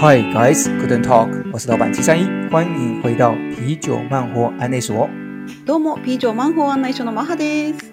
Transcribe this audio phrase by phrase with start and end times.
[0.00, 5.06] Hi guys, Guten Talk，我是老板七三一，欢迎回到啤酒漫活案内所。
[5.66, 7.92] どうも、啤酒漫活案内所のマハです。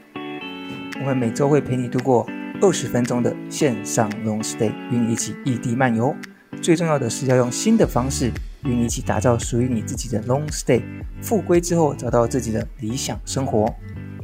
[1.02, 2.26] 我们每周会陪你度过
[2.62, 6.16] 二十分钟的线上 long stay，与你一起异地漫游。
[6.62, 8.32] 最重要的是要用新的方式
[8.64, 10.82] 与你一起打造属于你自己的 long stay。
[11.22, 13.74] 复归之后，找到自己的理想生活。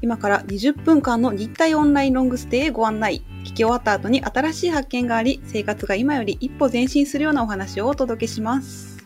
[0.05, 3.25] 今から20分间の日体オンラインロングステイへご案内。
[3.43, 9.03] 闻き终わった后に新しい発见があり、生活が今より一歩前进するようなお话をお届けします。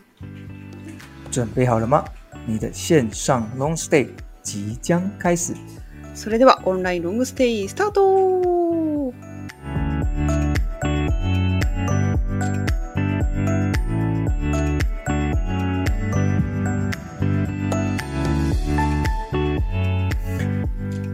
[1.31, 2.03] 准备好了吗？
[2.45, 4.09] 你的线上 long stay
[4.43, 5.53] 即将开始。
[6.13, 8.01] それではオンラインロングステイスタート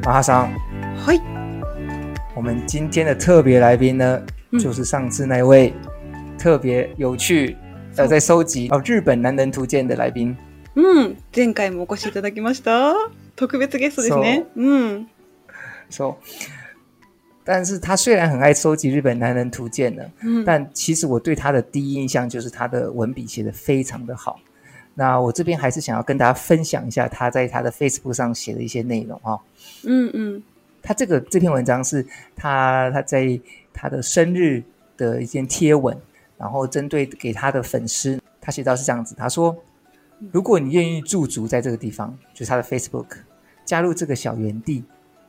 [0.04, 0.50] 马哈桑，
[0.96, 1.20] はい。
[2.34, 5.72] 我们今天的特别来宾呢，嗯就是上次那位
[6.38, 7.56] 特别有趣，
[7.96, 10.36] 呃，そう在收集哦日本男人图鉴的来宾。
[10.74, 11.16] うん。
[11.32, 12.94] 前回もお越しいただきました。
[13.36, 14.46] 特别ゲストですね。
[14.56, 15.06] うん。
[15.90, 16.16] 说，
[17.44, 20.44] 但是他虽然很爱收集日本男人图鉴呢，うん。
[20.44, 24.38] 但其实我对他的第一印象就是他的文笔写得非常的好。
[24.94, 29.40] 那我这边还是想要跟大家分享一下他在他的 Facebook 上写的一些内容哈。
[29.84, 30.42] うんうん。
[30.82, 33.38] 他这个这篇文章是他他在
[33.72, 34.62] 他的生日
[34.96, 35.96] 的一件贴文，
[36.38, 39.54] 然后针对给他的粉丝，他写到是这样子，他说：
[40.32, 43.08] 如果你愿意驻足在这个地方，就是他的 Facebook，
[43.64, 44.82] 加入这个小园地，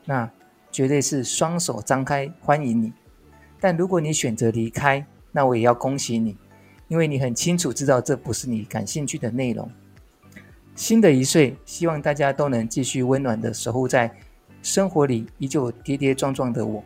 [0.06, 0.30] 那
[0.72, 2.94] 绝对是双手张开欢迎你。
[3.59, 6.38] 但如果你选择离开，那我也要恭喜你，
[6.88, 9.70] 因为你很清楚知道这不是你感兴趣的内容。
[10.75, 14.11] 新的一岁，希望大家都能继续温暖的守护在
[14.61, 16.84] 生活里依旧跌跌撞撞的我。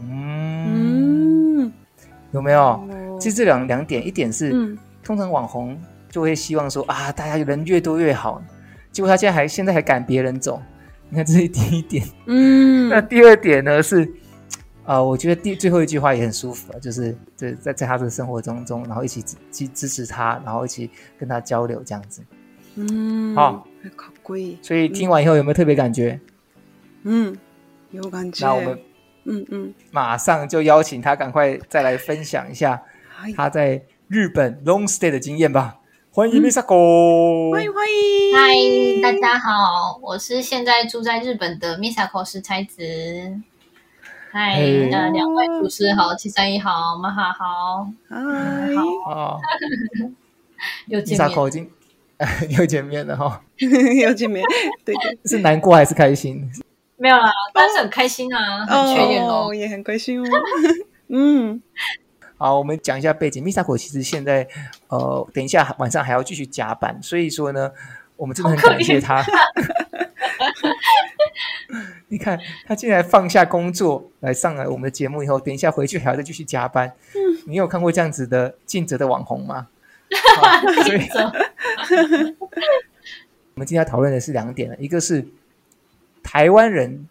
[0.00, 1.72] 嗯，うん。
[2.32, 2.60] 有没有？
[2.60, 4.78] お其实这两两点，一点是、うん。
[5.02, 5.78] 通常网红
[6.10, 8.42] 就会希望说啊，大家人越多越好。
[8.90, 10.60] 结果他现在还现在还赶别人走，
[11.10, 12.04] 你看这是第一点。
[12.26, 12.88] うん。
[12.88, 14.08] 那第二点呢是，啊、
[14.88, 22.22] 呃，我觉得第最后一句话也很舒服啊，就是在在在他的生活中中，然后一起支支持他，然后一起跟他交流这样子。
[22.76, 23.34] うん。
[23.34, 23.66] 好。
[23.96, 24.56] かっこいい。
[24.62, 26.20] 所以听完以后有没有特别感觉？
[27.04, 27.34] 嗯，
[27.90, 28.46] 有感觉。
[28.46, 28.78] 那我们
[29.24, 33.34] 嗯嗯，马上就邀请他赶快再来分享一下はい。
[33.34, 35.78] 他在日本 long stay 的经验吧。
[36.10, 38.34] 欢迎 Misako，欢迎欢迎。
[38.36, 42.82] 嗨，大家好，我是现在住在日本的 Misako 石才子。
[44.31, 48.15] 嗨，嘿呃，两位主持好，七三一好，马哈好，嗨。
[49.05, 49.39] 好，哦
[50.85, 51.27] 又见面。
[51.29, 51.71] ，Misako 已经
[52.49, 53.41] 又见面了哈、哦，
[54.03, 54.45] 有见面，
[54.85, 55.17] 对对。
[55.25, 56.47] 是难过还是开心？
[56.97, 59.55] 没有啦，但是很开心啊，很确认哦，哦。
[59.55, 60.41] 也很开心哦。
[61.09, 61.59] 嗯，
[62.37, 63.43] 好，我们讲一下背景。
[63.43, 64.47] Misako 其实现在
[64.89, 67.71] 呃，等一下晚上还要继续加班，所以说呢，
[68.15, 69.25] 我们真的很感谢他。
[72.09, 76.91] 你看，他竟然放下工作来上来我们的节目以后，等一下回去还要再继续加班。
[77.13, 79.67] 嗯，你有看过这样子的尽责的网红吗？
[80.37, 81.01] 好 所以，
[83.53, 85.25] 我们今天要讨论的是两点，一个是
[86.23, 87.07] 台湾人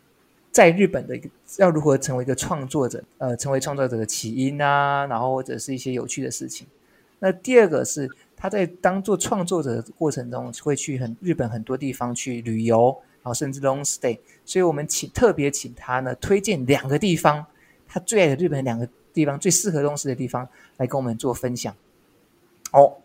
[0.51, 1.29] 在日本的一个
[1.59, 6.67] 要如何成为一个创作者，呃，成为创作者的起因啊，然后或者是一些有趣的事情。
[7.21, 14.20] 那第二个是他在当做创作者的过程中，会去很日本很多地方去旅游，然后甚至 long stay。
[14.46, 17.46] 所以我们请特别请他呢推荐两个地方，
[17.88, 20.48] 他最爱的日本两个地方，最适合 long stay 的地方
[20.78, 21.76] 来跟我们做分享。
[22.72, 22.98] 哦，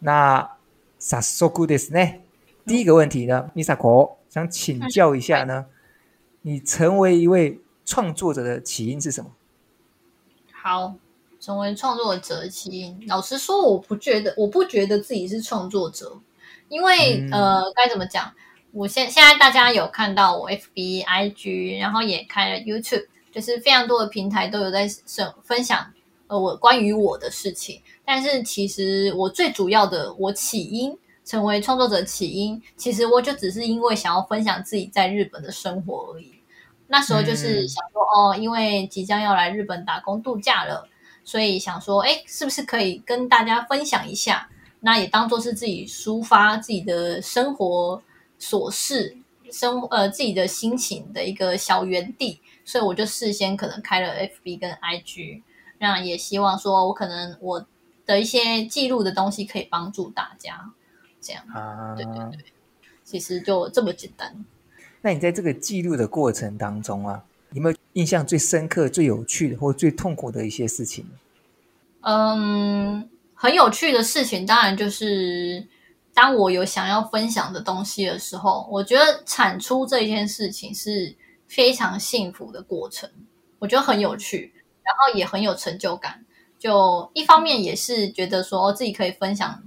[0.00, 0.56] 那
[0.98, 2.20] 早速ですね。
[2.66, 5.66] 第一个问题呢，Misako 想请教一下呢，
[6.42, 9.30] 你成为一位创作者的起因是什么？
[10.52, 10.96] 好，
[11.38, 16.18] 成为创作者的起因，老实说，我不觉得，我不觉得自己是创作者，
[16.68, 18.34] 因为、嗯、呃，该怎么讲？
[18.73, 24.87] 我现现在大家有看到我 FB、IG，然后也开了 YouTube，就是非常多的平台都有在
[25.43, 25.91] 分享
[26.27, 27.81] 呃我关于我的事情。
[28.05, 36.33] 但是其实我最主要的，我起因成为创作者起因，其实我就只是因为想要分享自己在日本的生活而已。
[36.87, 40.87] 那时候就是想说，嗯、哦，因为即将要来日本打工度假了，
[41.23, 44.49] 所以想说，哎，是不是可以跟大家分享一下？
[44.81, 48.01] 那也当做是自己抒发自己的生活
[48.41, 49.15] 琐事、
[49.49, 52.41] 生呃自己的心情的一个小园地。
[52.65, 55.43] 所以我就事先可能开了 FB 跟 IG，
[55.79, 57.65] 那也希望说我可能我。
[58.03, 60.71] 的一些记录的东西可以帮助大家，
[61.21, 62.45] 这样啊，对对对，
[63.05, 64.43] 其实就这么简单。
[65.01, 67.23] 那你在这个记录的过程当中啊，
[67.53, 71.05] 有没有印象最深刻、最有趣的，或最痛苦的一些事情？
[72.01, 75.65] 嗯，很有趣的事情，当然就是
[76.13, 81.15] 当我有想要分享的东西的时候，我觉得产出这件事情是
[81.47, 83.09] 非常幸福的过程，
[83.59, 84.53] 我觉得很有趣，
[84.83, 86.23] 然后也很有成就感。
[86.59, 89.63] 就一方面也是觉得说自己可以分享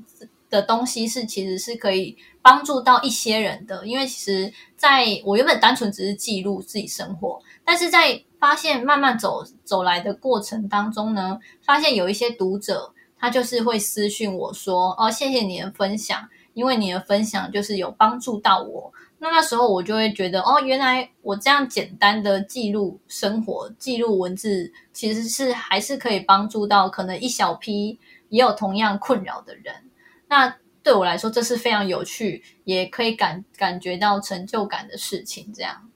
[0.48, 27.98] 的东西是其实是可以帮助到一些人的，因为其实在我原本单纯只是记录自己生活，但是在发现慢慢走走来的过程当中呢，发现有一些读者他就是会私讯我说：“哦，谢谢你的分享，因为你的分享就是有帮助到我。”那那时候我就会觉得：“哦，原来我这样简单的记录生活、记录文字，其实是还是可以帮助到可能一小批
[28.28, 29.90] 也有同样困扰的人。”
[30.28, 35.52] 那对我来说，这是非常有趣，也可以感感觉到成就感的事情。
[35.54, 35.90] 这样，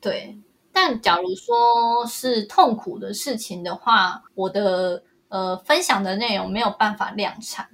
[0.00, 0.38] 对。
[0.72, 7.68] 但假如说是痛苦的事情的话，我的呃分享的内容没有办法量产。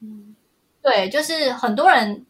[0.00, 0.33] 嗯，
[0.83, 2.25] 对，就是很多人，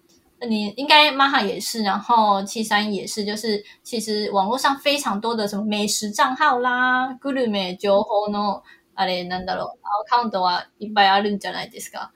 [0.48, 8.64] 你应该 Maha 也是，然后七三也是，就是其实网络上非常多的什么美食账号啦，グルメ情报の
[8.96, 12.12] あれなんだろう、アカウントはいっぱいあるんじゃないですか。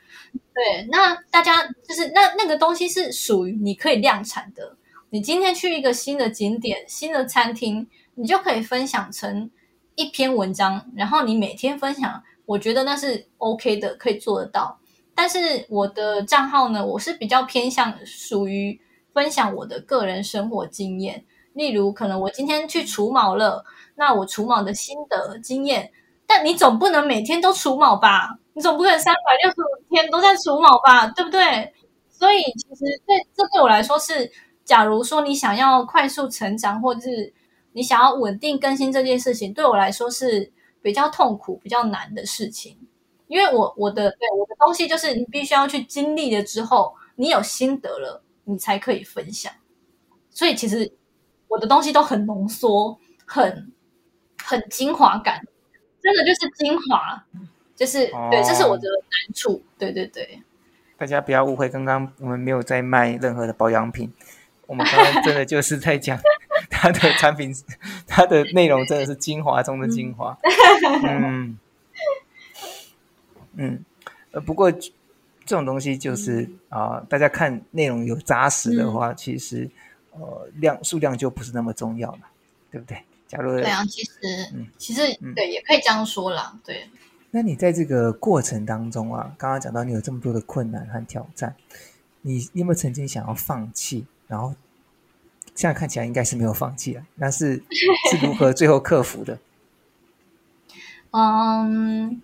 [0.53, 4.75] 对，那大家就是那那个东西是属于你可以量产的。
[5.09, 9.49] 你今天去一个新的景点、新的餐厅，你就可以分享成
[9.95, 14.79] 一篇文章，然后你每天分享，我觉得那是 OK 的，可以做得到。
[15.18, 18.80] 但是我的账号呢，我是比较偏向属于
[19.12, 21.24] 分享我的个人生活经验，
[21.54, 23.64] 例如可能我今天去除毛了，
[23.96, 25.90] 那我除毛的心得经验。
[26.24, 28.38] 但你总不能每天都除毛吧？
[28.52, 31.08] 你总不可能三百六十五天都在除毛吧？
[31.08, 31.74] 对不对？
[32.08, 34.30] 所以其实对这对我来说是。
[34.64, 37.32] 假如说你想要快速成长，或者是
[37.72, 42.76] 你想要稳定更新这件事情，对我来说是比较痛苦、比较难的事情。
[43.28, 49.52] 因为我我的对我的东西就是你必须要去经历了之后，你有心得了，你才可以分享。
[50.30, 50.90] 所以其实
[51.46, 53.72] 我的东西都很浓缩，很
[54.42, 55.40] 很精华感，
[56.02, 57.24] 真的就是精华，
[57.76, 59.62] 就是、哦、对，这是我的难处。
[59.78, 60.42] 对对对，
[60.96, 64.12] 大家不要误会，刚刚我们没有在卖任何的保养品。
[64.66, 66.18] 我们刚刚真的就是在讲
[66.70, 67.54] 它的产品，
[68.06, 70.38] 它的内容真的是精华中的精华。
[71.04, 71.58] 嗯
[73.58, 73.84] 嗯，
[74.30, 74.88] 呃，不过这
[75.44, 79.68] 种东西就是啊、呃，大家看内容有扎实的话，嗯、其实
[80.12, 82.20] 呃量数量就不是那么重要了，
[82.70, 83.02] 对不对？
[83.26, 84.12] 假如对啊，其实
[84.54, 85.02] 嗯，其实
[85.34, 86.58] 对，也可以这样说啦。
[86.64, 86.88] 对。
[87.30, 91.54] 那你在这个过程当中啊，刚刚讲到你有这么多的困难和挑战，
[92.22, 94.06] 你，你有没有曾经想要放弃？
[94.28, 94.54] 然后
[95.54, 97.62] 现在看起来应该是没有放弃了，那是
[98.10, 99.38] 是如何最后克服的？
[101.12, 102.22] 嗯，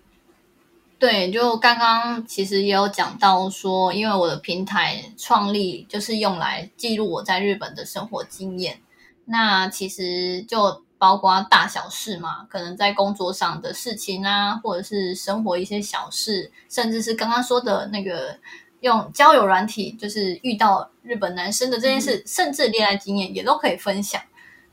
[0.97, 8.79] 对，就刚刚其实也有讲到说，因为我的平台创立就是用来记录我在日本的生活经验，
[9.25, 18.37] 那其实就包括大小事嘛，可能在工作上的事情啊，或者是生活一些小事，甚至是刚刚说的那个。
[18.81, 24.21] 用交友软体，就是遇到日本男生的这件事，嗯、甚至恋爱经验也都可以分享。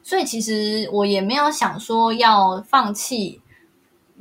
[0.03, 3.41] 所以其实我也没有想说要放弃，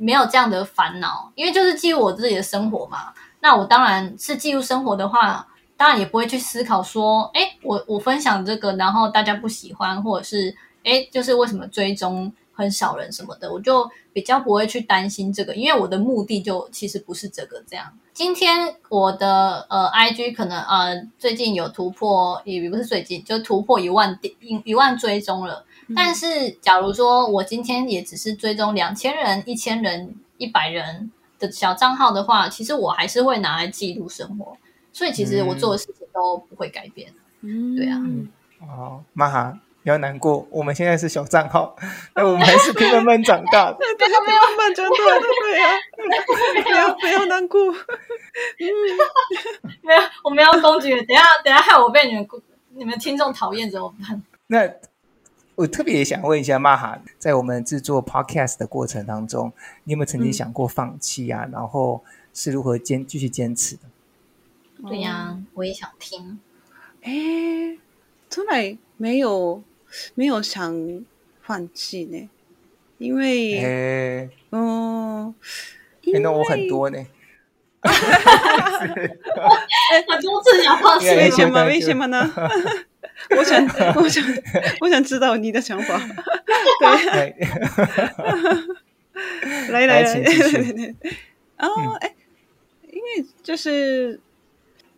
[0.02, 3.12] 没有这样的烦恼，因为就是记录我自己的生活嘛。
[3.40, 17.86] 那我当然是记录生活的话，当然也不会去思考说，哎，我我分享这个，然后大家不喜欢，或者是哎，就是为什么追踪很少人什么的，我就比较不会去担心这个，因为我的目的就其实不是这个这样。
[18.12, 25.64] 今天我的呃，IG 可能呃最近有突破，也不是最近就突破一万一一万追踪了。
[25.88, 34.56] 嗯、但是假如说我今天也只是追踪两千人、一千人、一百人的小账号的话，其实我还是会拿来记录生活。
[34.92, 37.12] 所以其实我做的事情都不会改变。
[37.40, 37.96] 嗯，对啊。
[38.04, 38.28] 嗯、
[38.60, 39.58] 哦，妈哈。
[39.84, 41.74] 不要难过，我们现在是小账号，
[42.14, 43.78] 那我们还是可以慢慢长大的。
[43.98, 45.70] 对，慢慢长大的，对呀。
[46.62, 47.60] 不要不要难过。
[47.60, 47.76] 嗯，
[49.82, 50.90] 没有，我们要攻击。
[50.90, 52.28] 等下等下，害我被你们
[52.76, 54.22] 你们听众讨厌怎么办？
[54.46, 54.68] 那
[55.54, 59.52] 我特别想问一下，Maha，在我们制作 Podcast 的过程当中，
[59.84, 61.44] 你有没有曾经想过放弃啊？
[61.46, 63.82] 嗯、然后是如何坚继续坚持的？
[64.88, 66.38] 对呀，我也想听。
[67.02, 67.78] 哎，
[68.30, 69.62] 从来没有。
[70.14, 71.04] 没有想
[71.42, 72.30] 放弃呢，
[72.96, 75.34] 因为，欸、嗯，
[76.22, 77.06] 那我很多呢，
[80.08, 81.64] 很多次想放弃，为什么？
[81.64, 82.30] 为什么呢？
[83.36, 83.64] 我想，
[83.96, 84.24] 我想，
[84.80, 86.00] 我想知道你的想法。
[87.12, 87.36] 对，
[89.70, 90.94] 来来来来来，
[91.58, 92.14] 哦，哎，
[92.90, 94.18] 因为就是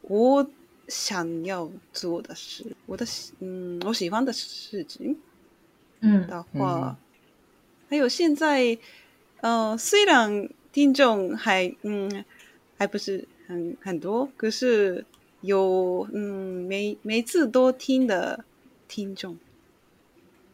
[0.03, 0.47] 我
[0.89, 3.05] 想要做的事，我的
[3.41, 5.19] 嗯，我喜欢的事情，
[6.01, 6.27] 嗯。
[6.27, 6.97] 的话，
[7.91, 8.79] 还有现在，
[9.41, 12.25] 呃，虽然听众还嗯
[12.84, 15.06] 还不是很很多，可是
[15.42, 18.46] 有嗯每每次都听的
[18.88, 19.38] 听众，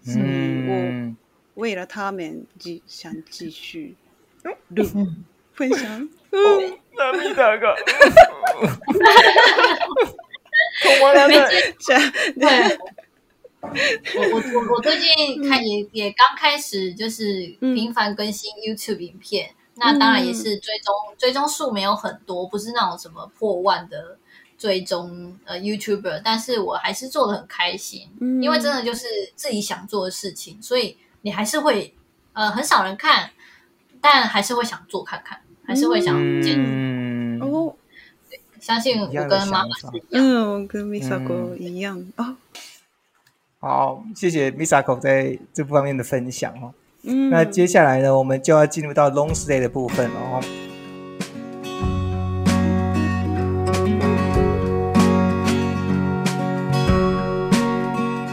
[0.04, 1.16] 所以我
[1.56, 3.96] 为了他们继想继续
[4.70, 6.10] 录、嗯、分享。
[6.32, 7.76] 嗯涙が
[10.82, 11.52] 止まらない。
[12.40, 12.78] 对，
[14.16, 24.19] 我我我我最近看也也刚开始，就是频繁更新 YouTube 影片，嗯、 那当然也是追踪追踪数没有很多，不是那种什么破万的
[24.59, 31.95] 追踪呃 YouTuber，但是我还是做的很开心，嗯、因为真的就是自己想做的事情，所以你还是会
[32.33, 33.31] 呃很少人看，
[34.01, 35.41] 但还是会想做看看。
[35.63, 36.59] 还是会想见
[37.41, 37.73] 哦，
[38.59, 42.13] 相信我跟妈妈是一样，嗯，我跟 Misako 一样。
[42.17, 42.37] 哦。
[43.61, 46.75] 好，谢谢 Misako 在这方面的分享哦。
[47.03, 50.41] 嗯，那接下来呢，我们就要进入到 long stay 的部分了哦。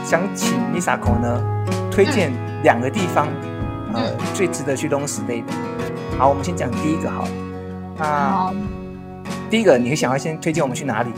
[0.03, 1.41] 想请 Misako 呢
[1.91, 2.31] 推荐
[2.63, 3.27] 两个地方，
[3.93, 5.53] 呃，最值得去 long stay 的。
[6.17, 7.29] 好，我们先讲第一个好了。
[7.97, 8.53] 那
[9.49, 11.11] 第一个，你会想要先推荐我们去哪里？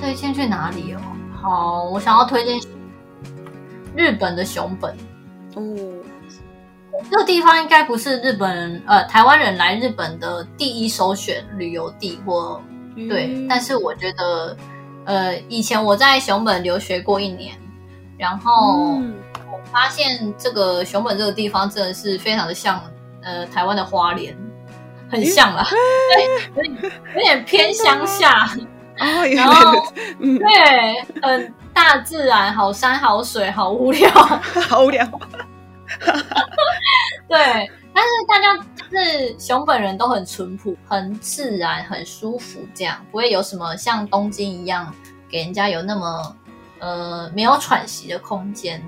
[0.00, 1.00] 推荐去哪里哦？
[1.32, 2.60] 好，我想要推荐
[3.96, 4.94] 日本的熊本。
[5.56, 5.62] 哦，
[7.08, 12.62] 这个地方应该不是日本人呃台湾人来日本的第一首选旅游地或，或
[13.08, 14.56] 对，嗯、但是我觉得
[15.04, 17.54] 呃以前我在熊本留学过一年，
[18.18, 18.74] 然后
[19.52, 22.82] 我发现这个熊本这个地方真的是非常的像。
[23.22, 24.34] 呃，台湾的花莲
[25.10, 25.62] 很像啦，
[26.56, 28.48] 对，有点有点偏乡下，
[28.98, 29.74] 哦， 然后
[30.18, 34.10] 对，嗯，大自然，好山好水，好无聊，
[34.70, 35.06] 好无聊，
[37.28, 38.56] 对，但是大家
[38.90, 44.92] 就是熊本人都很淳朴，很自然，很舒服，这样不会有什么像东京一样
[45.28, 46.36] 给人家有那么
[46.80, 48.82] 呃没有喘息的空间，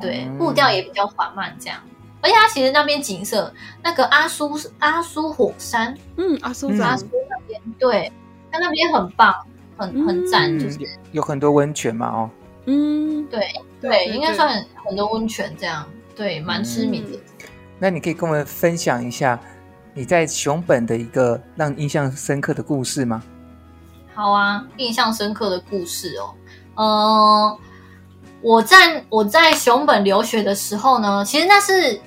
[0.00, 1.78] 对，步调也比较缓慢，这样。
[2.20, 8.12] 而且它其实那边景色，那个阿苏阿苏火山，嗯，阿苏山，阿苏那边，对，
[8.50, 9.32] 它那边很棒，
[9.76, 10.78] 很很赞，嗯、就是
[11.12, 12.30] 有很多温泉嘛，哦，
[12.66, 13.48] 嗯，对
[13.80, 17.46] 对，对，应该算很多温泉这样，对，蛮知名的、嗯。
[17.78, 19.38] 那你可以跟我们分享一下
[19.94, 23.22] 你在熊本的一个让印象深刻的故事吗？
[24.14, 26.34] 好啊，印象深刻的故事哦，
[26.74, 27.58] 呃，
[28.42, 32.00] 我在我在熊本留学的时候呢，其实那是。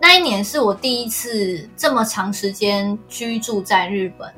[0.00, 4.30] 那一年是我第一次这么长时间居住在日本，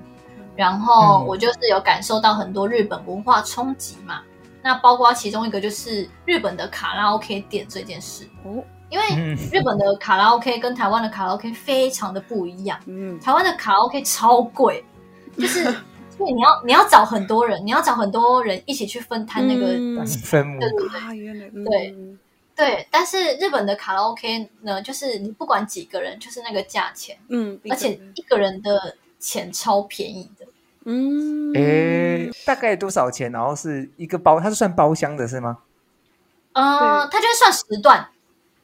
[0.54, 4.21] 然后我就是有感受到很多日本文化冲击嘛。
[4.62, 12.78] 那包括其中一个就是日本的卡拉 OK 店这件事哦，因为日本的卡拉 OK 跟台湾的卡拉 OK 非常的不一样。
[12.87, 14.85] 嗯，台湾的卡拉 OK 超贵，
[15.38, 15.64] 就是
[16.16, 19.66] 所以 你要你要找很多人，你要找很多人一起去分摊那个
[20.25, 21.97] 分母，对对对，对。
[22.57, 28.62] 对，但是日本的卡拉 OK 呢，就是你不管几个人，就是那个价钱，嗯，而且一个人。
[28.62, 30.47] 的钱超便宜的，
[30.85, 33.33] 嗯，诶，大概多少钱？
[33.33, 35.59] 然后是一个包，它是算包厢的是吗？
[36.52, 38.09] 呃，它就是算时段，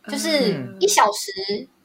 [0.09, 1.32] 就是一小时，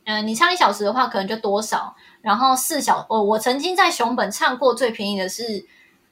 [0.05, 5.65] 嗯、呃，你唱一小时的话，可能就多少，然后四小，我我曾经在熊本唱过最便宜的是，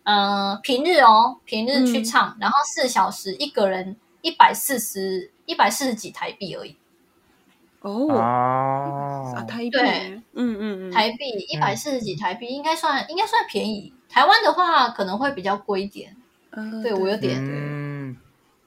[0.04, 5.32] 呃，平日哦，平日去唱，嗯、然后四小时一个人一百四十。
[5.48, 6.76] 一百四十几台币而已，
[7.82, 13.94] 哦，啊，台币，对，嗯嗯嗯，台币一百四十几台币应该算应该算便宜。
[14.10, 16.18] 台湾的话可能会比较贵一点，
[16.50, 18.18] 嗯，对我有点，嗯，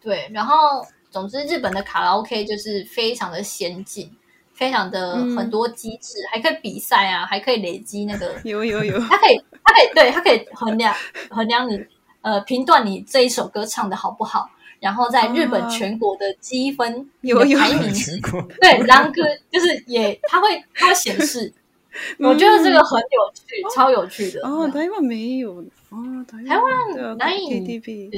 [0.01, 0.31] 对。
[0.33, 4.11] 然后总之，日本的卡拉 OK 就是非常的先进，
[4.55, 10.95] 非常的很多机制，还可以比赛啊，还可以累积那个， 有有有，它可以它可以对它可以衡量
[11.31, 11.85] 衡量你
[12.23, 14.51] 呃评断你这一首歌唱的好不好。
[14.81, 17.47] 然后在日本全国的积分有排
[17.81, 17.93] 名，
[18.61, 19.11] 对，然后
[19.51, 21.53] 就是也，它会它会显示，
[22.21, 24.41] 我觉得这个很有趣，超有趣的。
[24.47, 25.55] 哦，台湾没有
[25.89, 25.99] 哦，
[26.29, 28.09] 台湾哪有 KTV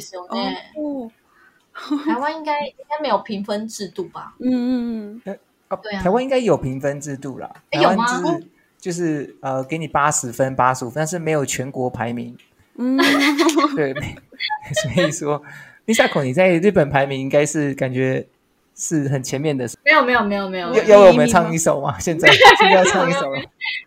[2.06, 4.34] 台湾应该应该没有评分制度吧？
[4.40, 5.36] 嗯嗯嗯，
[5.82, 7.50] 对啊，台湾应该有评分制度啦。
[7.72, 8.06] 有吗？
[8.78, 12.36] 就是呃，给你八十分、八十五分，但是没有全国排名。
[12.76, 12.96] 嗯，
[13.76, 15.42] 对，所以说。
[15.86, 18.24] Misako，你在日本排名应该是感觉
[18.76, 19.68] 是很前面的。
[19.84, 21.98] 没有没有没有没有，要要我们唱一首吗？
[21.98, 23.40] 现在现在要唱一首吗？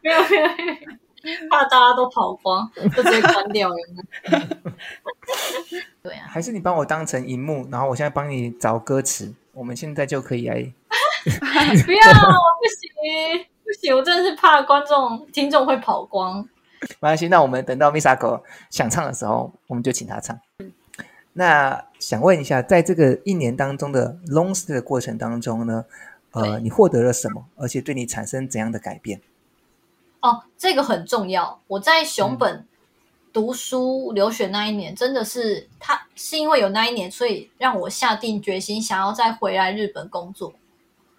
[0.04, 0.98] 没有没有，
[1.50, 3.76] 怕大家都跑光，就直接关掉了。
[6.04, 10.56] 对啊，还是你帮我当成荧幕，然后我现在帮你找歌词，我们现在就可以来。
[11.24, 16.46] 不要，不行，不行，我真的是怕观众、听众会跑光。
[17.00, 20.38] 没关系，那我们等到 Misako 想唱的时候，我们就请他唱。
[21.32, 25.86] 那想问一下，在这个一年当中的 long stay 的过程当中呢，
[26.32, 27.46] 呃，你获得了什么？
[27.56, 29.22] 而且对你产生怎样的改变？
[30.24, 31.62] 哦，这个很重要。
[31.68, 32.66] 我在熊本
[33.34, 40.54] 读书留学那一年，嗯、真的是他是因为有那一年，所以让我下定决心想要再回来日本工作。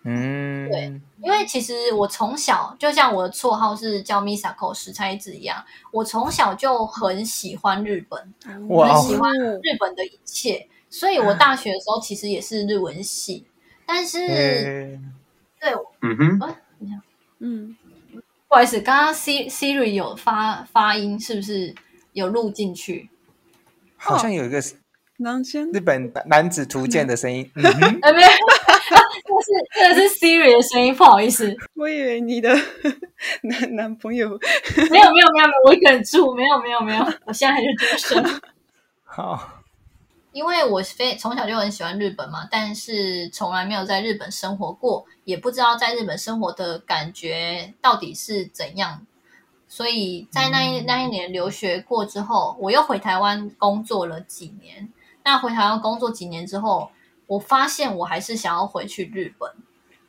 [0.05, 8.35] 嗯，对，因为其实我从小就像我的绰号是叫 Misako 石菜子一样，我从小就很喜欢日本，
[8.69, 13.47] 我很喜欢日本的一切，所以我大学的时候其实也是日文系，
[13.87, 15.15] 但是，嗯、
[15.61, 16.57] 对，嗯哼，啊、
[17.39, 17.77] 嗯，
[18.55, 21.75] 不好意思，刚刚 C Siri 有发发音，是不是
[22.13, 23.11] 有录进去？
[23.97, 24.61] 好像有一个
[25.73, 28.29] 日本男子图鉴的声音， 嗯哼，哎没有。
[29.75, 31.53] 这是这是 Siri 的声音，不好意思。
[31.75, 32.55] 我以为你的
[33.43, 38.41] 男男朋友没有没有没有没有，我一个人住，没有没有没有，我现在还是独身。
[39.03, 39.64] 好，
[40.35, 49.07] 因为我非从小就很喜欢日本嘛，但是从来没有在日本生活过，也不知道在日本生活的感觉到底是怎样。
[49.67, 54.93] 所以在那一那一年留学过之后，我又回台湾工作了几年。
[55.25, 56.91] 那回台湾工作几年之后。
[57.27, 59.51] 我发现我还是想要回去日本，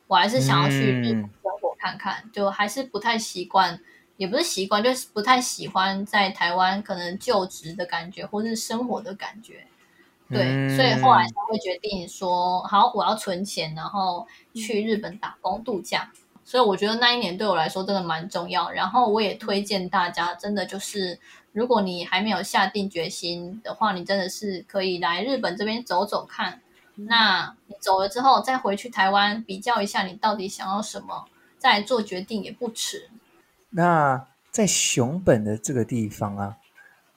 [0.06, 3.80] 我还是想要去日本生活看看，嗯、就还是不太习惯，
[4.18, 9.66] 也不是习惯，就是不太喜欢在台湾可能就职的感觉，或是生活的感觉。
[10.28, 16.10] 对，嗯、所以后来才会决定说，好，我要存钱，然后去日本打工度假。
[16.44, 18.70] 所以我觉得那一年对我来说真的蛮重要。
[18.70, 21.18] 然后我也推荐大家，真的就是
[21.52, 26.60] 如果你还没有下定决心的话，你真的是可以来日本这边走走看。
[26.94, 31.26] 那你走了之后，再回去台湾比较一下，你到底想要什么，
[31.58, 33.10] 再做决定也不迟。
[33.70, 36.56] 那在熊本的这个地方啊，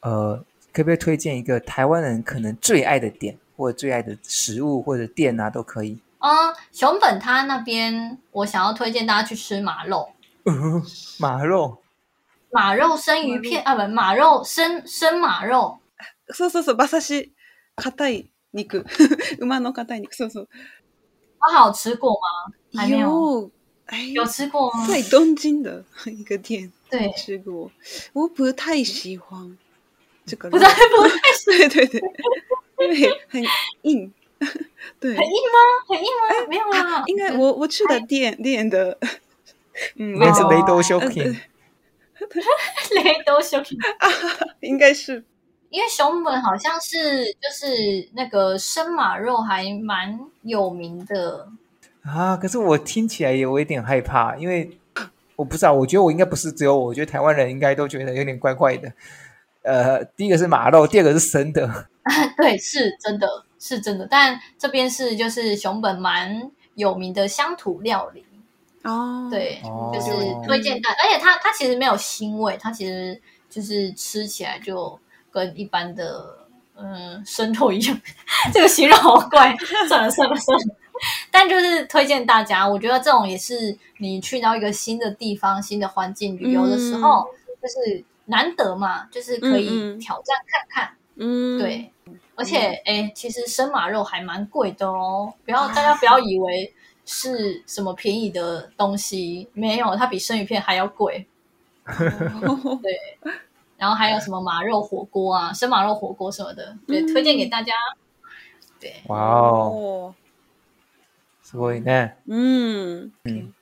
[0.01, 5.98] 呃，可不可以推荐一个台湾人可能最爱的点，或者最爱的食物或者店啊，都可以。
[6.18, 10.08] 啊、嗯，熊本它那边，我想要推荐大家去吃马肉。
[10.44, 10.52] 呃、
[11.18, 11.78] 马肉，
[12.50, 15.78] 马肉生鱼片啊，不，马肉生生马肉。
[16.28, 17.32] そうそうそう、马刺し、
[17.76, 18.30] 硬い。
[18.52, 18.84] 肉，
[19.46, 20.48] 马の硬い肉，そうそう。
[21.40, 22.54] 我好吃过吗？
[22.74, 23.50] 还没有，
[24.14, 24.86] 有吃过吗？
[24.88, 27.70] 在东京的一个店，对，吃过。
[28.14, 29.58] 我不太喜欢
[30.29, 32.01] 这个，不太不太喜欢，对对对，
[32.79, 33.43] 因为很
[33.81, 34.13] 硬，
[34.99, 35.59] 对，很硬吗？
[35.87, 36.47] 很硬吗？
[36.47, 38.97] 没有啊，应该我我去的店店的，
[39.95, 41.23] 嗯，那是雷多秀品，
[42.91, 44.07] 雷多秀品 啊，
[44.61, 45.23] 应该是。
[45.71, 51.47] 因为熊本好像是就是那个生马肉还蛮有名的
[52.01, 54.79] 啊，可是我听起来也有一点害怕，因为
[55.35, 58.91] 我不知道，我觉得我应该不是只有我，我觉得台湾人应该都觉得有点怪怪的。
[59.63, 61.87] 呃，第一个是马肉，第二个是生的，
[62.37, 63.27] 对，是真的
[63.59, 68.25] 是真的，但这边是就是熊本蛮有名的乡土料理。
[68.83, 70.11] 哦，对，哦、就是
[70.47, 74.99] 推荐大，而且它它其实没有腥味，它其实就是吃起来就。
[75.31, 76.39] 跟一般的
[76.75, 78.01] 嗯生肉一样，
[78.51, 79.55] 这个形容好怪，
[79.87, 80.75] 算了算了算了。
[81.29, 90.96] 但就是推荐大家，我觉得这种也是你去到一个新的地方、新的环境旅游的时候，嗯、就是难得嘛，就是可以挑战看看。
[91.16, 91.90] 嗯，对。
[92.36, 101.26] 而且哎、欸，其实生马肉还蛮贵的哦，不要大家不要以为是什么便宜的东西，没有，它比生鱼片还要贵。
[101.86, 103.32] 对。
[103.76, 107.72] 然后还有什么马肉火锅啊，生马肉火锅什么的，对，推荐给大家。
[108.80, 110.14] 对，哇哦，
[111.44, 112.12] すごいね。
[112.26, 113.52] 嗯嗯，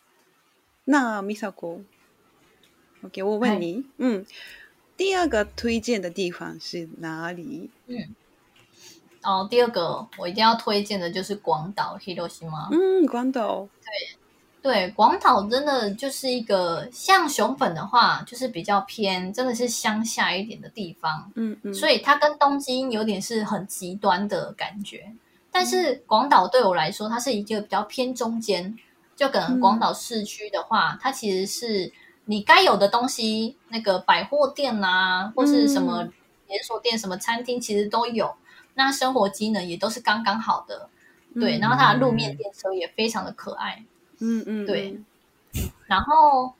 [0.84, 1.20] 那
[3.03, 4.25] Misako，OK，我问你，嗯，
[4.95, 7.69] 第二个推荐的地方是哪里？
[7.87, 8.15] 嗯，
[9.23, 12.69] 哦，第二个我一定要推荐的就是广岛，Hiroshima。
[12.71, 14.17] 嗯，广岛，对。
[14.59, 21.31] 对，广岛真的就是一个像熊本的话，就是比较偏，真的是乡下一点的地方。
[21.35, 25.13] 嗯嗯，所以它跟东京有点是很极端的感觉。
[25.51, 28.77] 但是广岛对我来说，它是一个比较偏中间。
[29.15, 31.91] 就可能广岛市区的话，嗯、它其实是
[32.27, 36.07] 你该有的东西，那个百货店啊，或是什么
[36.47, 38.35] 连锁店、什么餐厅，其实都有。
[38.75, 40.89] 那生活机能也都是刚刚好的。
[41.33, 43.83] 对，然后它的路面电车也非常的可爱。
[44.19, 44.99] 嗯嗯，对。
[45.87, 46.53] 然后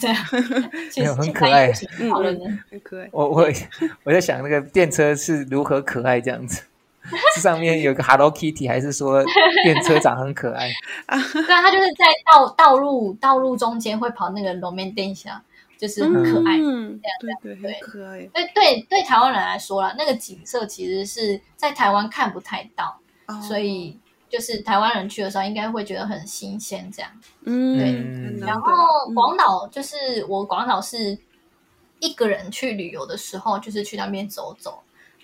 [0.00, 0.16] 这样，
[0.96, 1.72] 没 有很可爱，
[2.10, 3.08] 好了呢，很可爱。
[3.12, 3.48] 我我
[4.04, 6.66] 我在想那个电车是如何可爱这样子，这
[7.40, 9.24] 上面有个 Hello Kitty，还是说
[9.62, 10.70] 电车长很可爱？
[11.06, 15.30] 对啊，他就是在道道路道路中间会跑那个路面电车，
[15.78, 18.18] 就是很可爱，嗯，这样对对，很可爱。
[18.32, 22.98] 对对对，台湾人来说啦，那个景色其实是在台湾看不太到，
[23.40, 23.98] 所以。
[24.32, 27.10] 就是台湾人去的时候，应该会觉得很新鲜，这样。
[27.44, 28.46] 嗯，对。
[28.46, 28.72] 然后
[29.14, 31.18] 广岛就是我广岛是
[32.00, 34.81] 一个人去旅游的时候，就是去那边走走，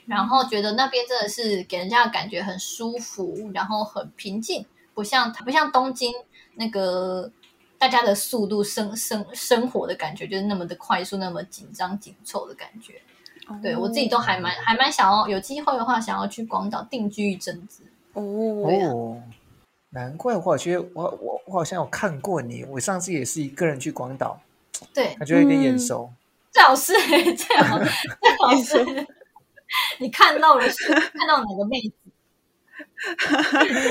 [0.08, 6.12] 然后觉得那边真的是给人家的感觉很舒服，然后很平静，不像不像东京
[6.54, 7.30] 那个
[7.78, 12.94] 大家的速度生生生活的感觉，就是那么的快速，那么紧张紧凑的感觉。
[13.62, 17.82] 对，我自己都还蛮还蛮想要有机会的话，想要去广岛定居一阵子。
[18.14, 19.22] 哦，哦，
[19.90, 24.40] 难怪我觉得我我我好像有看过你，我上次也是一个人去广岛，
[24.92, 26.10] 对，感觉有点眼熟，
[26.52, 26.92] 最好是
[27.34, 27.88] 最好最
[28.38, 29.06] 好是
[29.98, 31.92] 你看到了是看到哪个妹子，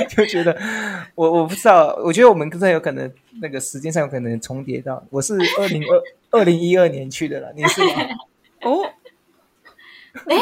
[0.15, 0.57] 就觉得
[1.15, 3.11] 我我不知道，我觉得我们真的有可能
[3.41, 6.01] 那个时间上有可能重叠到，我是二零二
[6.39, 7.91] 二零一二年去的了，你是吗？
[8.63, 8.83] 哦，
[10.25, 10.35] 哎，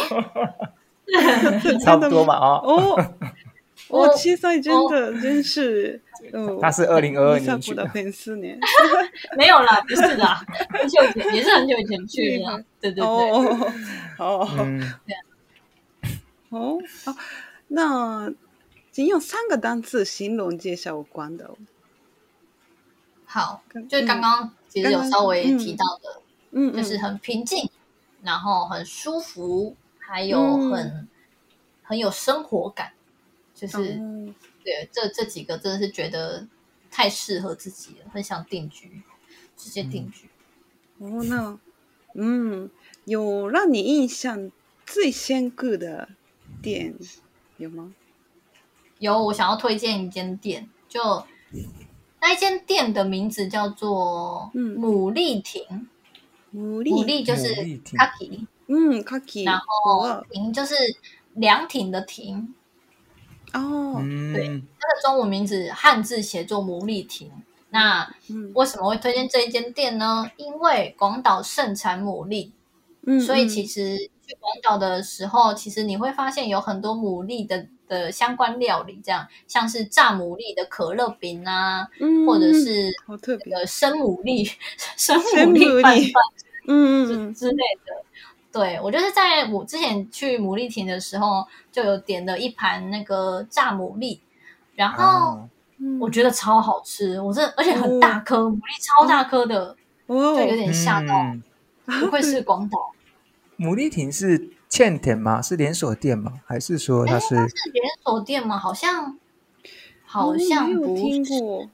[1.84, 3.14] 差不多嘛，啊， 哦。
[3.88, 6.02] 我七岁真的真是，
[6.60, 8.58] 他是二零二二年去的，粉丝年
[9.38, 10.26] 没有了，不是的，
[10.70, 13.72] 很久以前也是很久以前去的，对对对，哦，
[14.18, 14.66] 好，
[16.56, 16.78] 哦，
[17.68, 18.32] 那
[18.92, 21.58] 仅用三个单词形容介绍广岛。
[23.26, 27.70] 好，就刚刚其实有稍微提到的，嗯，就是很平静，
[28.24, 31.08] 然后很舒服，还有很
[31.84, 32.94] 很有生活感。
[33.54, 36.48] 就是，嗯、对，这这几个真的是觉得
[36.92, 39.02] 太适合自己了，很想定居，
[39.58, 40.30] 直接定居。
[41.00, 41.58] 哦，那，
[42.14, 42.70] 嗯，
[43.06, 44.52] 有让你印象
[44.86, 46.10] 最深刻的
[46.62, 46.94] 店
[47.58, 47.94] 有吗？
[49.00, 51.26] 有，我想要推荐一间店，就
[52.22, 55.88] 那一间店的名字叫做牡蛎亭。
[56.54, 57.54] 牡蛎，牡蛎就是
[57.98, 60.74] 卡奇，嗯，卡奇，然后亭就是
[61.34, 62.56] 凉亭的亭。
[63.54, 64.02] 哦，
[64.34, 67.30] 对，它的中文名字汉字写作牡蛎亭。
[67.70, 68.10] 那
[68.54, 70.32] 为什么会推荐这一间店呢？
[70.38, 72.52] 因为广岛盛产牡蛎，
[73.06, 84.52] 嗯，所以其实去广岛的时候，其实你会发现有很多牡蛎的的相关料理，这样像是炸牡蛎的可乐饼啊，嗯，或者是好特别的生牡蛎、
[84.98, 86.12] 生牡蛎拌饭，
[86.68, 87.94] 嗯嗯之类的。
[88.52, 94.18] 对，我就是在我之前去牡蛎亭的时候，就有点了一盘那个炸牡蛎，
[94.76, 95.48] 然后
[96.00, 99.76] 我觉得超好吃，我这而且很大颗，牡蛎超大颗的，
[100.08, 101.14] 就有点吓到。
[102.00, 102.95] 不愧是广岛。
[103.58, 105.42] 牡蛎亭是 chain 店吗？
[105.42, 106.34] 是连锁店吗？
[106.46, 107.36] 还是说它是？
[107.36, 108.58] 它是连锁店吗？
[108.58, 109.18] 好像
[110.06, 111.70] 好像不是。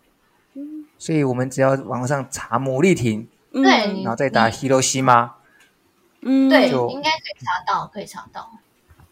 [0.98, 3.64] 所以我们只要网上查牡蛎亭，对，
[4.04, 5.32] 然后再打 Hiroshima。
[6.22, 8.52] 嗯，对，应该可以查到，可以查到。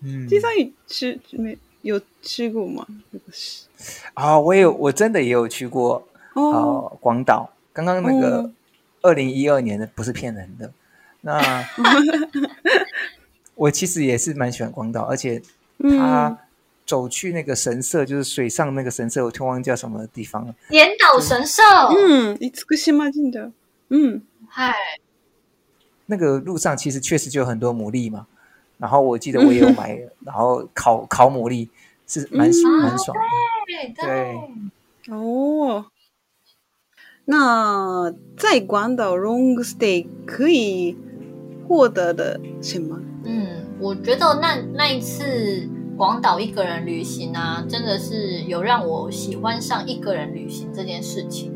[0.01, 2.85] 嗯，金山你吃没有吃过吗？
[4.13, 7.51] 啊，我有，我真的也有去过哦，广岛。
[7.73, 8.51] 刚刚那个
[9.01, 10.71] 二零一二年的不是骗人的。
[11.21, 11.39] 那
[13.59, 15.41] 我其实也是蛮喜欢广岛，而且
[15.81, 16.39] 他
[16.85, 20.55] 走去那个神社，就是水上那个神社，我突然忘记叫什么地方了。
[20.69, 21.61] 岩岛神社。
[21.97, 23.51] 嗯，严岛神社。
[23.89, 24.73] 嗯，嗨。
[26.05, 28.27] 那个路上其实确实就有很多牡蛎嘛，
[28.77, 31.67] 然后我记得我也有买，然后烤烤牡蛎
[32.07, 32.49] 是蛮
[32.81, 34.01] 蛮爽的。
[34.01, 34.35] 对，
[35.13, 35.85] 哦，
[37.25, 40.97] 那在广岛 long stay 可以
[41.67, 42.99] 获得的什么？
[43.23, 51.51] 嗯，我觉得那那一次广岛一个人旅行啊，真的是有让我喜欢上一个人旅行这件事情。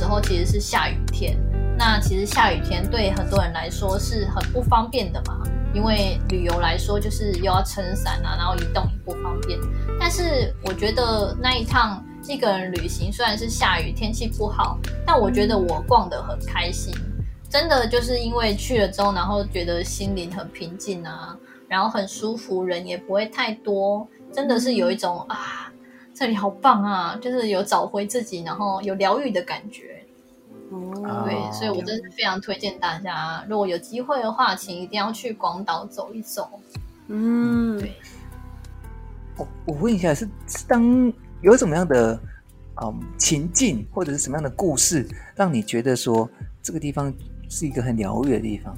[0.00, 1.36] 时候其实是下雨天，
[1.76, 5.42] 那其实下雨天对很多人来说是很不方便的嘛，
[5.74, 9.58] 因为旅游来说就是又要撑伞啊，然后移动也不方便。
[10.00, 16.94] 但是我觉得那一趟一个人旅行，虽然是下雨天气不好，但我觉得我逛得很开心。
[17.50, 21.36] 真的就是因为去了之后，然后觉得心灵很平静啊，
[21.68, 25.69] 然后很舒服，人也不会太多，真的是有一种啊，
[26.20, 30.04] 这里好棒啊，就是有找回自己，然后有疗愈的感觉。
[30.70, 36.60] 哦，对，所以我真的是非常推荐大家，如果有机会的话，请一定要去广岛走一走。
[37.08, 37.94] 嗯，对。
[39.38, 42.20] 我我问一下，是是当有什么样的
[42.82, 46.28] 嗯情境，或者是什么样的故事，让你觉得说
[46.62, 47.10] 这个地方
[47.48, 48.76] 是一个很疗愈的地方？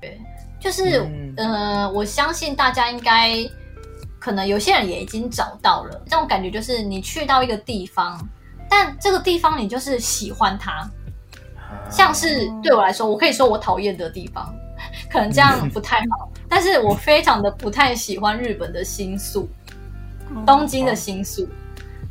[0.00, 0.20] 对，
[0.60, 3.36] 就是、嗯、呃，我相信大家应该
[4.18, 8.18] 可能有些人也已经找到了这种感觉，就是你去到一个地方，
[8.68, 10.88] 但这个地方你就是喜欢它。
[11.90, 14.54] 像是对我来说，我可以说我讨厌的地方，
[15.10, 19.48] 可能这样不太好，但是我非常的不太喜欢日本的新宿，
[20.46, 21.46] 东京的新宿，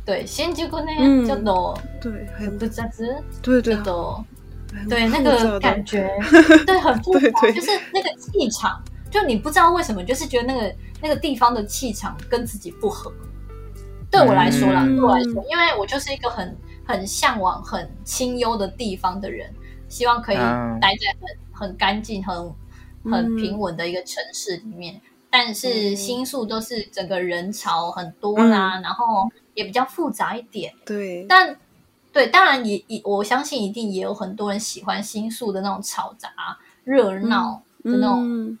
[0.04, 2.88] 对，新宿呢叫做 对，很复杂，
[3.42, 3.76] 对对
[4.88, 6.08] 对，那个感觉，
[6.66, 13.12] 对，很复杂，就是那个气场，就你不知道为什么，就是觉得那个那个地方的气场跟自己不合。
[14.10, 16.56] 对我来说啦，对我来说，因为我就是一个很。
[16.88, 19.54] 很向往很清幽的地方的人，
[19.90, 22.50] 希望可以待在很、嗯、很干净、很
[23.04, 24.94] 很平稳的一个城市里面。
[24.94, 30.72] 嗯、但是新宿都是整个人潮很多啦，嗯、然后也比较复杂一点。
[30.86, 31.54] 对，但
[32.10, 36.30] 对，当然也也我相信一定也有很多人喜欢新宿的那种嘈杂、
[36.84, 38.56] 热闹的那种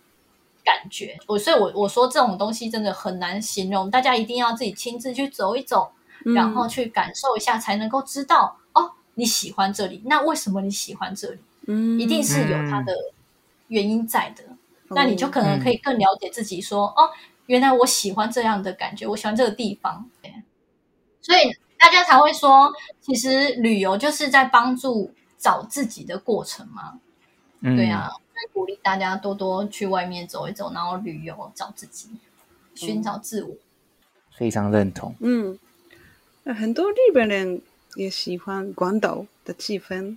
[0.68, 1.16] 感觉。
[1.26, 5.92] 我、所以我，我我说这种东西真的很难形容，大家一定要自己亲自去走一走。
[6.34, 11.38] 然后去感受一下，才能够知道、嗯、哦，你喜欢这里，那为什么你喜欢这里？
[11.68, 12.92] 嗯，一定是有它的
[13.68, 14.42] 原因在的。
[14.42, 14.56] 嗯、
[14.90, 17.10] 那你就可能可以更了解自己说，说、嗯、哦，
[17.46, 20.04] 原来我喜欢这样的感觉，我喜欢这个地方。
[20.20, 20.34] 对，
[21.22, 26.98] 所以大家才会说，其实旅游就是在帮助找自己的过程嘛。
[27.60, 28.10] 嗯、对啊，
[28.52, 32.08] 鼓励大家多多去外面走一走，然后旅游找自己，
[32.74, 33.54] 寻找自我。
[34.36, 35.14] 非常认同。
[35.20, 35.58] 嗯。
[36.44, 37.60] 很多日本人
[37.96, 40.16] 也喜欢广岛的气氛。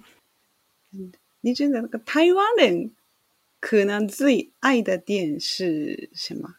[1.41, 2.91] 你觉得那个台湾人
[3.59, 6.55] 可能最爱的店是什么？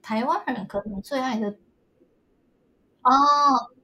[0.00, 1.50] 台湾人可能最爱的
[3.02, 3.10] 哦，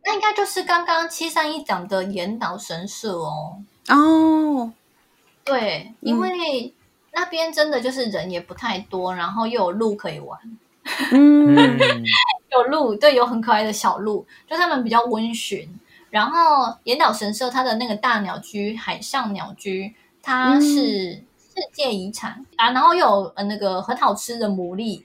[0.05, 3.63] 那应该就是刚刚七三一讲的严岛神社哦。
[3.89, 4.73] 哦，
[5.49, 6.73] 对，因为
[7.13, 10.39] 那边真的就是人也不太多，然后又有鹿可以玩。
[11.13, 11.57] 嗯。
[12.51, 15.69] 有鹿，对，有很可爱的小鹿，就他们比较温驯。
[16.09, 21.23] 然后岩岛神社它的那个大鸟居，海上鸟居，它是世
[21.73, 22.71] 界遗产、嗯、啊。
[22.73, 25.03] 然后又有呃那个很好吃的牡蛎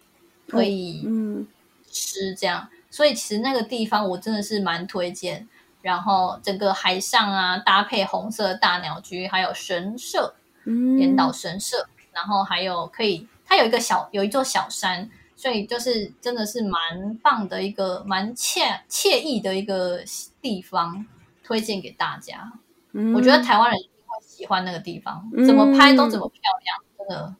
[0.47, 1.45] 可以嗯
[1.91, 2.65] 吃，这样。
[2.71, 5.45] 嗯、所以其实那个地方我真的是蛮推荐。
[5.83, 10.33] 然后整个海上啊，搭配红色的大鸟居，还有神社，
[10.65, 15.11] 嗯，岩岛神社，然后还有可以，它有一个小有一座小山。
[15.35, 19.99] 所以就是真的是蛮棒的一个蛮惬惬意的一个
[20.41, 21.05] 地方，
[21.43, 22.53] 推荐给大家。
[22.93, 27.35] 嗯、我觉得台湾人一定会喜欢那个地方，嗯、怎么拍都怎么漂亮，真的。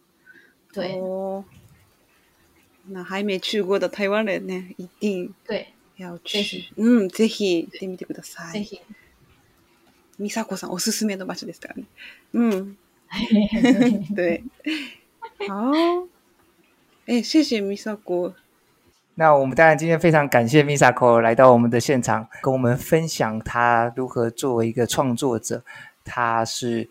[0.74, 1.46] 对、哦，
[2.88, 6.73] 那还没去过的台湾人呢，一定对要去。
[6.77, 8.53] 嗯，ぜひ行ってみてください。
[8.53, 8.81] ぜひ。
[10.19, 11.85] 美佐子さんおすすめの场所ですからね。
[12.33, 12.77] 嗯，
[14.17, 14.43] 对，
[15.47, 15.73] 好。
[17.07, 18.35] 哎，谢谢 Misako。
[19.15, 25.63] 那我们当然今天非常感谢 Misako 来到我们的现场，跟我们分享他如何作为一个创作者，
[26.05, 26.89] 他是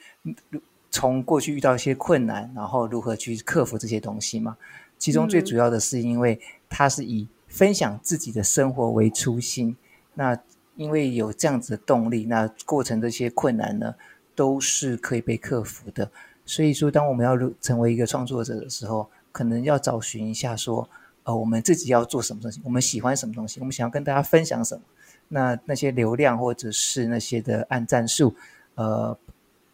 [0.90, 4.58] 从过去遇到一些困难，然后如何去克服这些东西嘛。
[4.98, 9.77] 其中最主要的是因为他是以 分享自己的生活为初心，
[10.15, 10.37] 那
[10.75, 13.95] 因为有这样子的动力，那过程这些困难呢，
[14.35, 16.11] 都是可以被克服的。
[16.47, 20.89] 所以说，当我们要成为一个创作者的时候，可能要找寻一下，说，
[21.25, 24.83] 呃，我们自己要做什么东西，我们喜欢什么东西，我们想要跟大家分享什么。
[25.29, 28.35] 那那些流量或者是那些的按赞数，
[28.77, 29.17] 呃，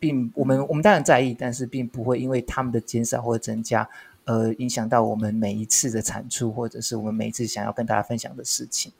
[0.00, 3.88] 并我们我们当然在意，但是并不会因为他们的减少或增加，
[4.28, 8.92] 呃，影响到我们每一次的产出，或者是我们每一次想要跟大家分享的事情。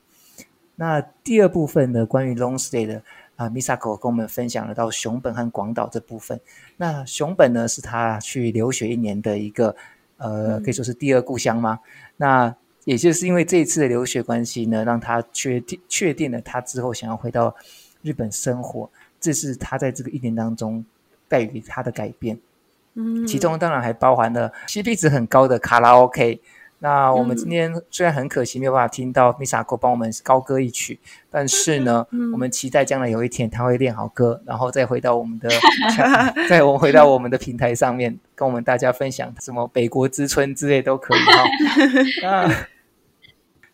[0.75, 2.95] 那第二部分呢，关于 long stay 的
[3.37, 6.41] 啊，呃，Misako 跟我们分享了到熊本和广岛这部分。
[6.79, 9.77] 那熊本呢，是他去留学一年的一个。
[10.21, 11.79] 呃，可以说是第二故乡吗？
[11.85, 17.55] 嗯、那也就是因为这一次的留学关系呢，让他确定确定了他之后想要回到
[18.03, 20.85] 日本生活，这是他在这个一年当中
[21.29, 22.37] 带给他的改变。
[22.94, 26.40] 嗯，其中当然还包含了 CP 值很高的卡拉 OK。
[26.81, 35.48] 那我们今天虽然很可惜没有办法听到 Misako 帮我们高歌一曲，但是呢， 嗯、我们期待将来有一天他会练好歌，然后再回到我们的，
[36.48, 41.44] 再我们回到我们的平台上面，跟我们大家分享什么北国之春之类都可以哈。
[42.22, 42.55] 那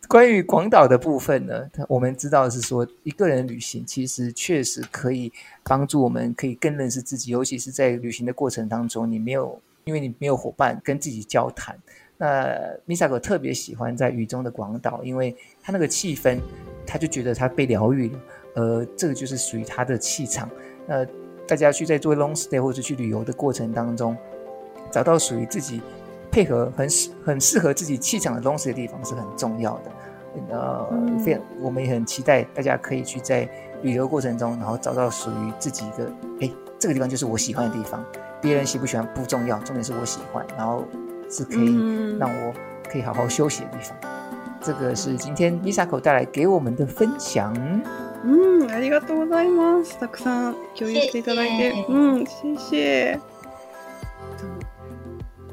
[0.08, 11.76] 关于广岛的部分呢，我们知道是说，一个人旅行其实确实可以帮助我们，可以更认识自己，尤其是在旅行的过程当中，你没有因为你没有伙伴跟自己交谈。
[12.16, 16.38] 那 Misako 特别喜欢在雨中的广岛，因为他那个气氛，
[16.86, 18.18] 他就觉得他被疗愈了。
[18.54, 20.48] 呃，这个就是属于他的气场。
[20.86, 21.04] 那
[21.46, 24.16] 大家去在做 long stay 或者去旅游的过程当中，
[24.92, 25.82] 找到属于自己
[26.33, 29.91] 配合很适很适合自己气场的 long stay 的地方是很重要的。
[30.51, 30.87] 呃，
[31.23, 33.49] 非常，我们也很期待大家可以去在
[33.81, 38.03] 旅游过程中，然后找到属于自己的，哎，这个地方就是我喜欢的地方。
[38.41, 40.45] 别人喜不喜欢不重要，重点是我喜欢。
[40.57, 40.83] 然后。
[41.31, 42.51] 是可以让我
[42.91, 43.95] 可以好好休息的地方。
[44.01, 47.53] 嗯、这个是今天 Misako 带来给我们的分享。
[48.23, 49.99] 嗯，ありがとうございます。
[49.99, 53.19] たくさん共有していただいて、谢谢嗯，谢谢。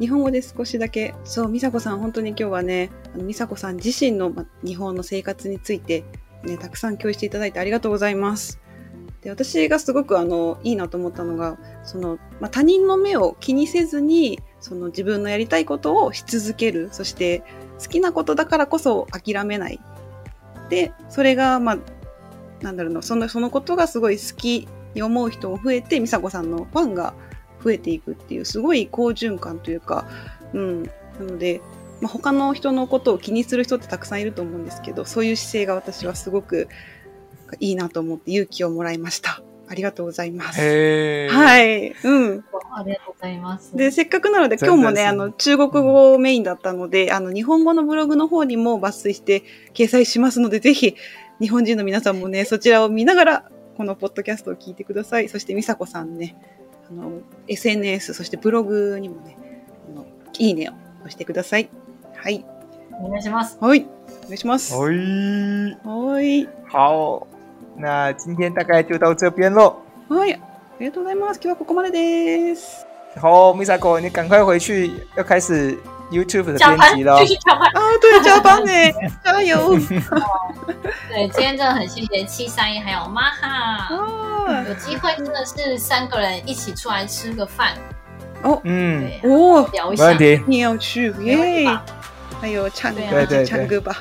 [0.01, 6.03] 日本语で少しだけ、そう、美佐子さん、本当に今日はね、あの美佐子さん自身の、ま、日本の生活について、
[6.43, 8.59] ね、たくさん共有していただいてありがとうございます。
[9.21, 16.89] で私がすごくあのいいなと思ったのが、その、まあ、他人の目を気にせずに、その自分のやりたいことをし続ける。
[16.91, 17.43] そして
[17.79, 19.79] 好きなことだからこそ谛めない。
[20.71, 21.77] で、それが、まあ、
[22.63, 27.13] なんだろうな、その、そのことがすごい好きに思う人も増えて、美佐子さんのファンが
[27.63, 30.05] 増えていくっていう、すごい好循环というか、
[30.53, 30.83] うん。
[30.83, 31.61] なので、
[32.01, 36.67] まあ、他の人のことを気にする人ってたくさんいると思うんですけど、そういう姿势が私はすごく
[37.59, 39.43] いいなと思って勇気をもらいました。
[39.67, 40.59] ありがとうございます。
[40.59, 41.95] はい。
[42.03, 42.43] うん。
[42.73, 43.75] ありがとうございます。
[43.75, 49.43] で、せっかくなので今日もね、あの、中国语メインだったので、あの、日本语のブログの方にも抜粋して
[49.73, 50.95] 掲载しますので、ぜひ、
[51.39, 55.29] 日本人の皆さんもね、そちらを见ながら、このポッドキャストを闻いてください。
[55.29, 56.35] そして、美佐子さんね、
[56.91, 59.37] あの、SNS、そしてブログにもね、
[59.89, 60.05] あの
[60.37, 61.69] いいねを押してください。
[62.15, 62.45] はい。
[63.01, 63.57] お愿いします。
[63.59, 63.87] はい。
[64.25, 64.75] お愿いします。
[64.75, 65.77] はい。
[65.83, 66.49] はい。
[66.69, 67.27] 好。
[67.77, 69.77] 那今天大概就到这边喽。
[70.09, 70.39] はい、あ
[70.79, 71.39] りがとうございます。
[71.41, 72.85] 今日はここまでです。
[73.17, 75.77] 好，Misako，你赶快回去，要开始
[76.11, 77.17] YouTube 的编辑了。
[77.19, 77.81] 继续加班啊！
[78.01, 78.71] 对， 加班呢，
[79.23, 79.75] 加油！
[81.09, 87.69] 对，今天真的很谢谢七三一还有 Maha，哦，有机会真的是三个人一起出来吃个饭。
[88.43, 91.67] 哦，嗯，哦，聊一下，没问题，你要去耶？
[92.41, 93.97] 还有唱歌，对对，唱歌吧。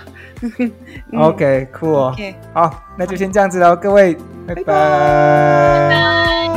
[1.13, 6.50] OK，cool，好，那就先这样子喽，各位，拜拜。